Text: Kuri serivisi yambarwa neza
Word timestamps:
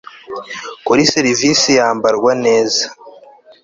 Kuri 0.85 1.01
serivisi 1.13 1.69
yambarwa 1.79 2.31
neza 2.45 2.83